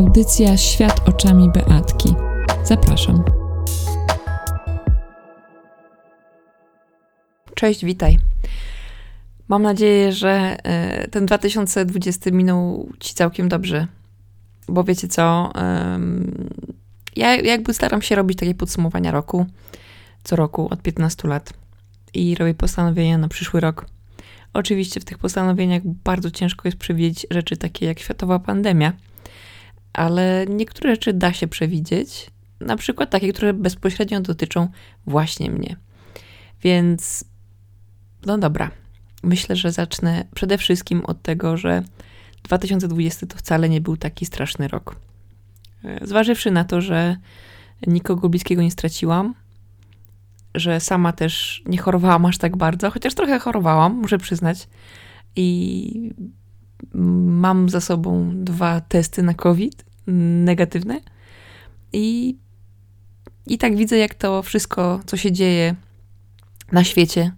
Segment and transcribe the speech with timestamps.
[0.00, 2.14] Audycja Świat oczami Beatki.
[2.64, 3.24] Zapraszam.
[7.54, 8.18] Cześć, witaj.
[9.48, 13.86] Mam nadzieję, że e, ten 2020 minął Ci całkiem dobrze.
[14.68, 15.52] Bo wiecie co?
[17.16, 19.46] Ja jakby staram się robić takie podsumowania roku,
[20.24, 21.52] co roku od 15 lat.
[22.14, 23.86] I robię postanowienia na przyszły rok.
[24.54, 28.92] Oczywiście w tych postanowieniach bardzo ciężko jest przewidzieć rzeczy takie jak światowa pandemia,
[29.92, 32.30] ale niektóre rzeczy da się przewidzieć,
[32.60, 34.68] na przykład takie, które bezpośrednio dotyczą
[35.06, 35.76] właśnie mnie.
[36.62, 37.24] Więc,
[38.26, 38.70] no dobra,
[39.22, 41.82] myślę, że zacznę przede wszystkim od tego, że
[42.42, 44.96] 2020 to wcale nie był taki straszny rok.
[45.84, 47.16] E, zważywszy na to, że
[47.86, 49.34] nikogo bliskiego nie straciłam,
[50.54, 54.68] że sama też nie chorowałam aż tak bardzo, chociaż trochę chorowałam, muszę przyznać.
[55.36, 56.14] I
[56.94, 59.84] mam za sobą dwa testy na COVID
[60.44, 61.00] negatywne.
[61.92, 62.36] I,
[63.46, 65.74] I tak widzę, jak to wszystko, co się dzieje
[66.72, 67.32] na świecie,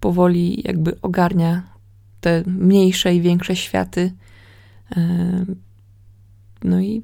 [0.00, 1.62] powoli jakby ogarnia
[2.20, 4.12] te mniejsze i większe światy.
[6.64, 7.02] No i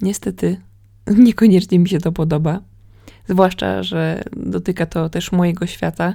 [0.00, 0.60] niestety
[1.26, 2.60] niekoniecznie mi się to podoba.
[3.28, 6.14] Zwłaszcza, że dotyka to też mojego świata,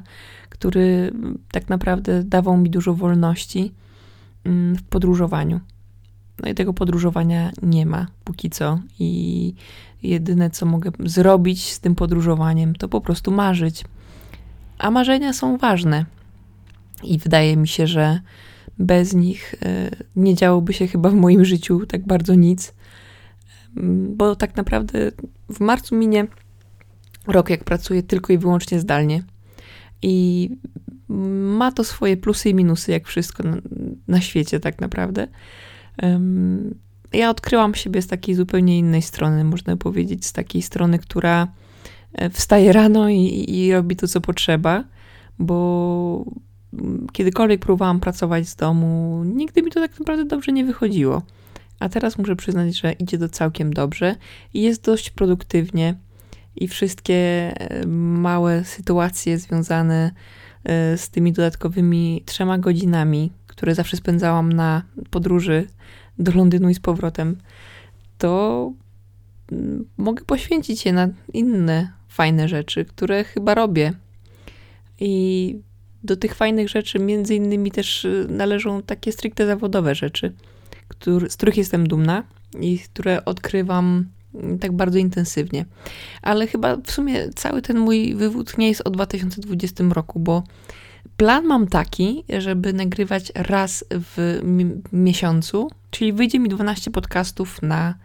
[0.49, 1.11] który
[1.51, 3.71] tak naprawdę dawał mi dużo wolności
[4.77, 5.59] w podróżowaniu.
[6.43, 8.79] No i tego podróżowania nie ma póki co.
[8.99, 9.53] I
[10.03, 13.85] jedyne, co mogę zrobić z tym podróżowaniem, to po prostu marzyć.
[14.77, 16.05] A marzenia są ważne.
[17.03, 18.19] I wydaje mi się, że
[18.79, 22.73] bez nich e, nie działoby się chyba w moim życiu tak bardzo nic.
[24.15, 25.11] Bo tak naprawdę
[25.49, 26.27] w marcu minie
[27.27, 29.23] rok, jak pracuję tylko i wyłącznie zdalnie.
[30.01, 30.49] I
[31.09, 33.57] ma to swoje plusy i minusy, jak wszystko na,
[34.07, 35.27] na świecie, tak naprawdę.
[36.03, 36.75] Um,
[37.13, 41.47] ja odkryłam siebie z takiej zupełnie innej strony, można powiedzieć, z takiej strony, która
[42.13, 44.83] e, wstaje rano i, i robi to, co potrzeba,
[45.39, 46.25] bo
[47.13, 51.21] kiedykolwiek próbowałam pracować z domu, nigdy mi to tak naprawdę dobrze nie wychodziło.
[51.79, 54.15] A teraz muszę przyznać, że idzie to całkiem dobrze
[54.53, 55.95] i jest dość produktywnie
[56.55, 60.11] i wszystkie e, małe sytuacje związane
[60.97, 65.67] z tymi dodatkowymi trzema godzinami, które zawsze spędzałam na podróży
[66.19, 67.37] do Londynu i z powrotem,
[68.17, 68.73] to
[69.51, 73.93] mm, mogę poświęcić je na inne fajne rzeczy, które chyba robię.
[74.99, 75.55] I
[76.03, 80.33] do tych fajnych rzeczy między innymi też e, należą takie stricte zawodowe rzeczy,
[81.29, 82.23] z których jestem dumna
[82.59, 84.05] i które odkrywam
[84.59, 85.65] tak bardzo intensywnie.
[86.21, 90.43] Ale chyba w sumie cały ten mój wywód nie jest o 2020 roku, bo
[91.17, 94.39] plan mam taki, żeby nagrywać raz w
[94.93, 97.95] miesiącu, czyli wyjdzie mi 12 podcastów na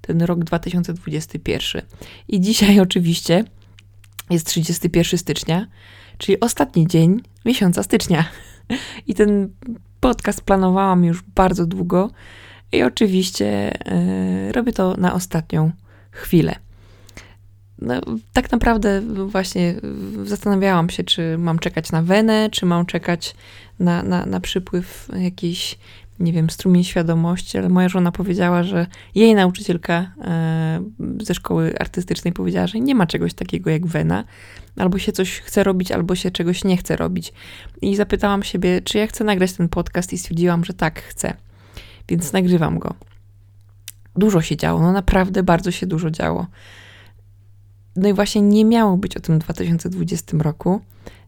[0.00, 1.82] ten rok 2021.
[2.28, 3.44] I dzisiaj oczywiście
[4.30, 5.66] jest 31 stycznia,
[6.18, 8.24] czyli ostatni dzień miesiąca stycznia.
[9.06, 9.48] I ten
[10.00, 12.10] podcast planowałam już bardzo długo
[12.74, 13.78] i oczywiście
[14.46, 15.70] yy, robię to na ostatnią
[16.10, 16.54] chwilę.
[17.78, 18.00] No,
[18.32, 19.74] tak naprawdę właśnie
[20.24, 23.34] zastanawiałam się, czy mam czekać na wenę, czy mam czekać
[23.78, 25.78] na, na, na przypływ jakiś,
[26.18, 30.82] nie wiem, strumień świadomości, ale moja żona powiedziała, że jej nauczycielka e,
[31.20, 34.24] ze szkoły artystycznej powiedziała, że nie ma czegoś takiego jak wena.
[34.76, 37.32] Albo się coś chce robić, albo się czegoś nie chce robić.
[37.82, 41.34] I zapytałam siebie, czy ja chcę nagrać ten podcast i stwierdziłam, że tak, chcę
[42.08, 42.94] więc nagrywam go.
[44.16, 46.46] Dużo się działo, no naprawdę bardzo się dużo działo.
[47.96, 50.80] No i właśnie nie miało być o tym 2020 roku,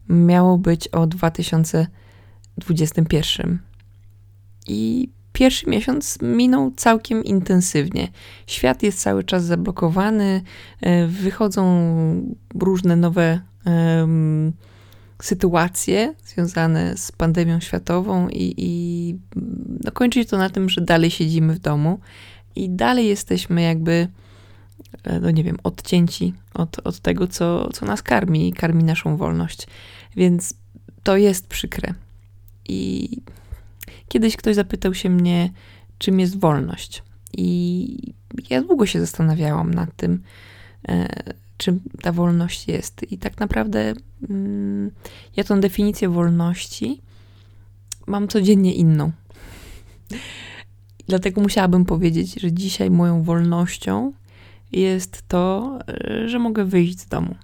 [0.09, 3.59] miało być o 2021.
[4.67, 8.07] I pierwszy miesiąc minął całkiem intensywnie.
[8.47, 10.41] Świat jest cały czas zablokowany,
[10.81, 11.65] e, wychodzą
[12.55, 13.41] różne nowe
[15.21, 19.15] sytuacje związane z pandemią światową i, i
[19.83, 21.99] no, kończy się to na tym, że dalej siedzimy w domu
[22.55, 24.07] i dalej jesteśmy jakby,
[25.03, 29.17] e, no nie wiem, odcięci od, od tego, co, co nas karmi i karmi naszą
[29.17, 29.67] wolność.
[30.15, 30.53] Więc
[31.03, 31.93] to jest przykre.
[32.69, 33.09] I
[34.07, 35.51] kiedyś ktoś zapytał się mnie,
[35.97, 37.03] czym jest wolność.
[37.33, 38.13] I
[38.49, 40.23] ja długo się zastanawiałam nad tym,
[40.87, 41.07] e,
[41.57, 43.11] czym ta wolność jest.
[43.11, 43.93] I tak naprawdę
[44.29, 44.91] mm,
[45.37, 47.01] ja tą definicję wolności
[48.07, 49.11] mam codziennie inną.
[51.07, 54.13] Dlatego musiałabym powiedzieć, że dzisiaj moją wolnością
[54.71, 55.79] jest to,
[56.25, 57.35] że mogę wyjść z domu.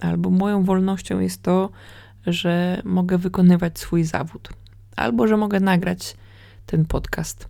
[0.00, 1.70] Albo moją wolnością jest to,
[2.26, 4.48] że mogę wykonywać swój zawód.
[4.96, 6.16] Albo że mogę nagrać
[6.66, 7.48] ten podcast.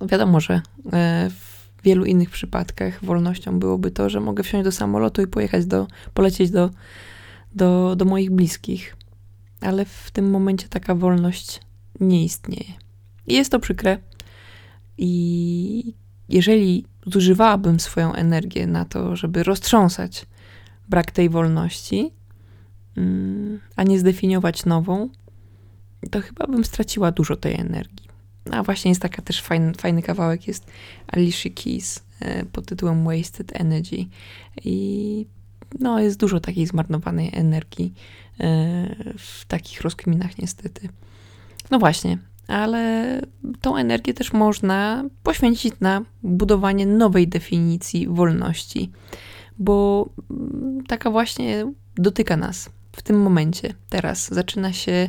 [0.00, 0.60] Wiadomo, że
[0.92, 1.30] e,
[1.78, 5.86] w wielu innych przypadkach wolnością byłoby to, że mogę wsiąść do samolotu i pojechać do,
[6.14, 6.70] polecieć do,
[7.54, 8.96] do, do moich bliskich.
[9.60, 11.60] Ale w tym momencie taka wolność
[12.00, 12.72] nie istnieje.
[13.26, 13.98] I jest to przykre.
[14.98, 15.94] I
[16.28, 20.26] jeżeli zużywałabym swoją energię na to, żeby roztrząsać
[20.88, 22.10] brak tej wolności,
[22.96, 25.08] mm, a nie zdefiniować nową,
[26.10, 28.07] to chyba bym straciła dużo tej energii.
[28.50, 30.66] A właśnie jest taka też fajny, fajny kawałek, jest
[31.06, 34.06] Alicia Keys e, pod tytułem Wasted Energy.
[34.64, 35.26] I
[35.80, 37.94] no, jest dużo takiej zmarnowanej energii
[38.40, 38.44] e,
[39.18, 40.88] w takich rozkminach niestety.
[41.70, 42.18] No właśnie,
[42.48, 43.22] ale
[43.60, 48.90] tą energię też można poświęcić na budowanie nowej definicji wolności,
[49.58, 54.28] bo mm, taka właśnie dotyka nas w tym momencie, teraz.
[54.28, 55.08] Zaczyna się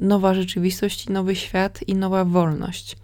[0.00, 2.96] nowa rzeczywistość, nowy świat i nowa wolność.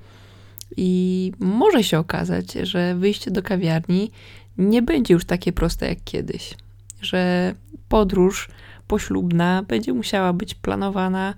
[0.77, 4.11] I może się okazać, że wyjście do kawiarni
[4.59, 6.55] nie będzie już takie proste jak kiedyś,
[7.01, 7.55] że
[7.89, 8.49] podróż
[8.89, 11.35] poślubna będzie musiała być planowana e,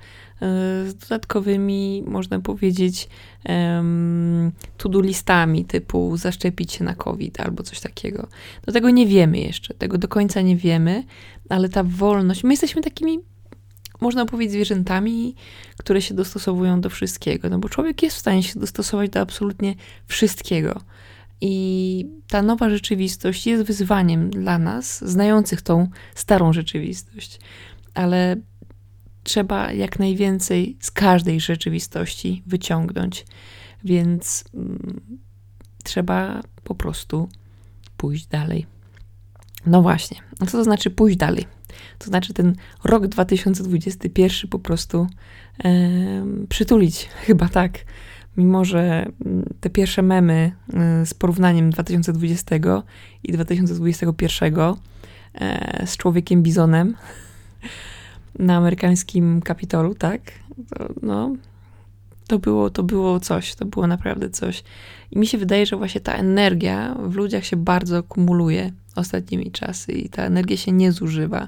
[0.88, 3.08] z dodatkowymi, można powiedzieć,
[4.76, 8.28] to-do listami typu zaszczepić się na COVID albo coś takiego.
[8.66, 11.04] Do tego nie wiemy jeszcze, tego do końca nie wiemy,
[11.48, 13.18] ale ta wolność, my jesteśmy takimi
[14.00, 15.34] można powiedzieć, zwierzętami,
[15.76, 17.48] które się dostosowują do wszystkiego.
[17.48, 19.74] No bo człowiek jest w stanie się dostosować do absolutnie
[20.06, 20.80] wszystkiego.
[21.40, 27.40] I ta nowa rzeczywistość jest wyzwaniem dla nas, znających tą starą rzeczywistość,
[27.94, 28.36] ale
[29.22, 33.26] trzeba jak najwięcej z każdej rzeczywistości wyciągnąć,
[33.84, 35.00] więc mm,
[35.84, 37.28] trzeba po prostu
[37.96, 38.66] pójść dalej.
[39.66, 41.46] No właśnie, co to znaczy pójść dalej?
[41.98, 42.54] To znaczy ten
[42.84, 45.06] rok 2021 po prostu
[46.48, 47.78] przytulić, chyba tak
[48.36, 50.52] mimo że mm, te pierwsze memy
[51.02, 52.56] y, z porównaniem 2020
[53.24, 54.54] i 2021
[55.34, 56.94] e, z człowiekiem bizonem
[58.38, 60.20] na amerykańskim Kapitolu, tak?
[60.70, 61.36] To, no,
[62.26, 64.64] to było, to było coś, to było naprawdę coś.
[65.10, 69.92] I mi się wydaje, że właśnie ta energia w ludziach się bardzo kumuluje ostatnimi czasy
[69.92, 71.46] i ta energia się nie zużywa.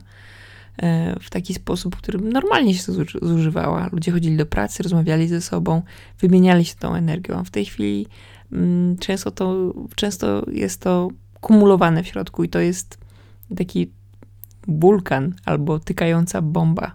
[0.82, 2.92] E, w taki sposób, którym normalnie się
[3.22, 3.88] zużywała.
[3.92, 5.82] Ludzie chodzili do pracy, rozmawiali ze sobą,
[6.20, 7.44] wymieniali się tą energią.
[7.44, 8.06] W tej chwili
[8.52, 11.08] mm, często, to, często jest to
[11.40, 12.98] kumulowane w środku i to jest
[13.56, 13.90] taki
[14.68, 16.92] wulkan albo tykająca bomba.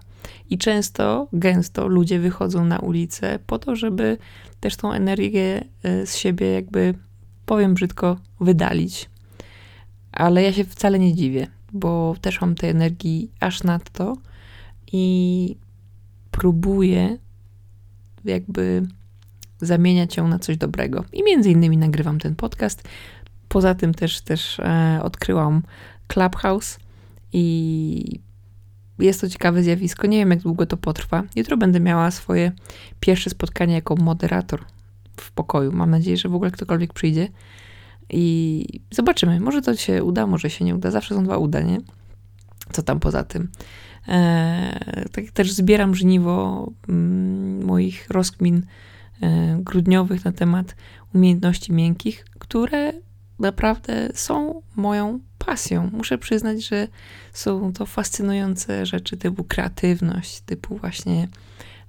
[0.50, 4.18] I często, gęsto ludzie wychodzą na ulicę po to, żeby
[4.60, 6.94] też tą energię e, z siebie, jakby
[7.46, 9.10] powiem brzydko, wydalić.
[10.12, 14.16] Ale ja się wcale nie dziwię bo też mam tej energii aż nadto
[14.92, 15.56] i
[16.30, 17.18] próbuję
[18.24, 18.86] jakby
[19.60, 21.04] zamieniać ją na coś dobrego.
[21.12, 22.88] I między innymi nagrywam ten podcast.
[23.48, 25.62] Poza tym też, też e, odkryłam
[26.08, 26.78] Clubhouse
[27.32, 28.20] i
[28.98, 30.06] jest to ciekawe zjawisko.
[30.06, 31.22] Nie wiem, jak długo to potrwa.
[31.36, 32.52] Jutro będę miała swoje
[33.00, 34.64] pierwsze spotkanie jako moderator
[35.16, 35.72] w pokoju.
[35.72, 37.28] Mam nadzieję, że w ogóle ktokolwiek przyjdzie.
[38.10, 40.90] I zobaczymy, może to się uda, może się nie uda.
[40.90, 41.78] Zawsze są dwa udanie.
[42.72, 43.48] Co tam poza tym?
[44.08, 48.62] E, tak też zbieram żniwo mm, moich rozkmin
[49.22, 50.76] e, grudniowych na temat
[51.14, 52.92] umiejętności miękkich, które
[53.38, 55.90] naprawdę są moją pasją.
[55.92, 56.88] Muszę przyznać, że
[57.32, 61.28] są to fascynujące rzeczy typu kreatywność, typu właśnie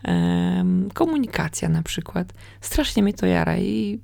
[0.06, 2.34] e, komunikacja na przykład.
[2.62, 4.00] Strasznie mnie to jara i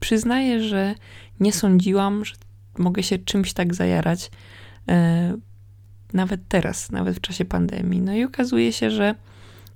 [0.00, 0.94] przyznaję, że
[1.40, 2.34] nie sądziłam, że
[2.78, 4.30] mogę się czymś tak zajarać.
[4.88, 5.36] E,
[6.12, 8.00] nawet teraz, nawet w czasie pandemii.
[8.00, 9.14] No i okazuje się, że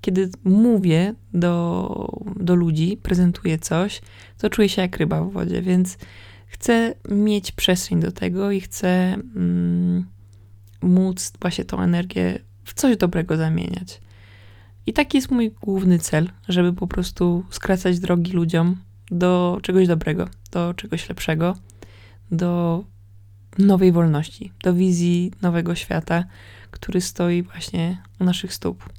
[0.01, 4.01] kiedy mówię do, do ludzi, prezentuję coś,
[4.39, 5.99] to czuję się jak ryba w wodzie, więc
[6.47, 8.89] chcę mieć przestrzeń do tego i chcę
[9.37, 10.07] mm,
[10.83, 14.01] móc właśnie tą energię w coś dobrego zamieniać.
[14.87, 18.77] I taki jest mój główny cel, żeby po prostu skracać drogi ludziom,
[19.11, 21.57] do czegoś dobrego, do czegoś lepszego,
[22.31, 22.85] do
[23.59, 26.25] nowej wolności, do wizji nowego świata,
[26.71, 28.93] który stoi właśnie u naszych stóp.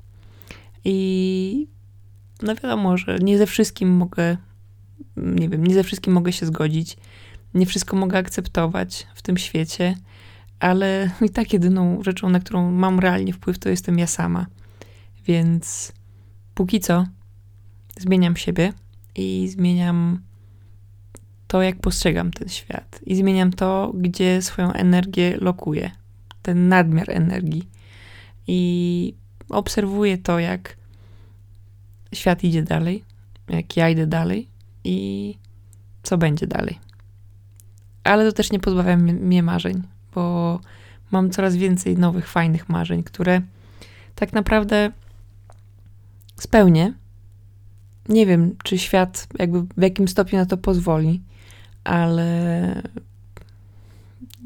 [0.86, 1.68] I
[2.42, 4.38] no wiadomo, że nie ze wszystkim mogę,
[5.18, 6.98] nie wiem, nie ze wszystkim mogę się zgodzić,
[7.54, 9.96] nie wszystko mogę akceptować w tym świecie,
[10.60, 14.46] ale i tak jedyną rzeczą, na którą mam realnie wpływ, to jestem ja sama.
[15.26, 15.92] Więc
[16.54, 17.06] póki co
[17.98, 18.74] zmieniam siebie,
[19.16, 20.22] i zmieniam
[21.48, 23.00] to, jak postrzegam ten świat.
[23.06, 25.92] I zmieniam to, gdzie swoją energię lokuję,
[26.42, 27.70] ten nadmiar energii.
[28.48, 29.14] I
[29.50, 30.78] obserwuję to, jak
[32.14, 33.04] świat idzie dalej,
[33.50, 34.48] jak ja idę dalej.
[34.84, 35.38] I
[36.04, 36.80] co będzie dalej.
[38.04, 39.84] Ale to też nie pozbawia mnie marzeń,
[40.16, 40.60] bo
[41.12, 43.42] mam coraz więcej nowych, fajnych marzeń, które
[44.16, 44.92] tak naprawdę
[46.36, 46.94] spełnię.
[48.10, 51.22] Nie wiem, czy świat jakby w jakim stopniu na to pozwoli,
[51.84, 52.82] ale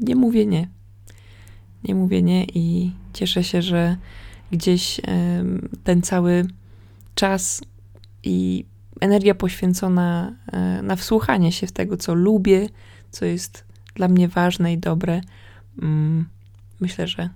[0.00, 0.68] nie mówię nie.
[1.84, 3.96] Nie mówię nie i cieszę się, że
[4.50, 5.00] gdzieś
[5.84, 6.46] ten cały
[7.14, 7.62] czas
[8.22, 8.64] i
[9.00, 12.68] energia poświęcona e, na wsłuchanie się w tego, co lubię,
[13.10, 15.20] co jest dla mnie ważne i dobre,
[15.82, 16.28] mm,
[16.80, 17.30] myślę, że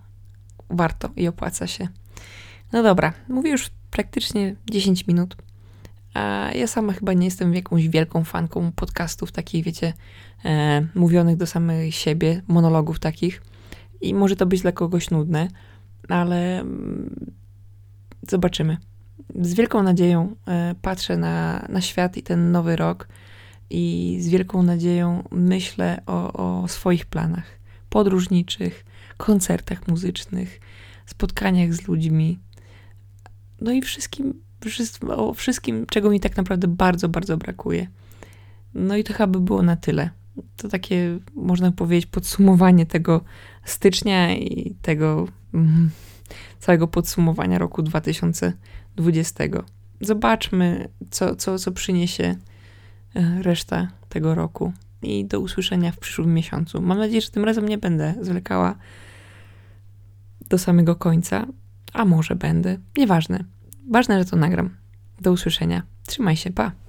[0.71, 1.89] warto i opłaca się.
[2.73, 5.37] No dobra, mówię już praktycznie 10 minut.
[6.55, 9.93] Ja sama chyba nie jestem jakąś wielką fanką podcastów, takich, wiecie,
[10.45, 13.43] e, mówionych do samej siebie, monologów takich.
[14.01, 15.49] I może to być dla kogoś nudne,
[16.09, 17.33] ale mm,
[18.29, 18.77] zobaczymy.
[19.41, 23.09] Z wielką nadzieją e, patrzę na, na świat i ten nowy rok,
[23.71, 27.45] i z wielką nadzieją myślę o, o swoich planach
[27.91, 28.85] podróżniczych,
[29.17, 30.61] koncertach muzycznych,
[31.07, 32.39] spotkaniach z ludźmi.
[33.61, 34.41] No i wszystkim,
[35.09, 37.87] o wszystkim, czego mi tak naprawdę bardzo, bardzo brakuje.
[38.75, 40.11] No i to chyba by było na tyle.
[40.57, 43.21] To takie, można powiedzieć, podsumowanie tego
[43.65, 45.91] stycznia i tego mm,
[46.59, 49.45] całego podsumowania roku 2020.
[50.01, 52.37] Zobaczmy, co, co, co przyniesie
[53.15, 54.73] e, reszta tego roku.
[55.03, 56.83] I do usłyszenia w przyszłym miesiącu.
[56.83, 58.75] Mam nadzieję, że tym razem nie będę zwlekała
[60.49, 61.47] do samego końca,
[61.93, 62.79] a może będę.
[62.97, 63.45] Nieważne.
[63.91, 64.77] Ważne, że to nagram.
[65.21, 65.83] Do usłyszenia.
[66.07, 66.73] Trzymaj się, pa.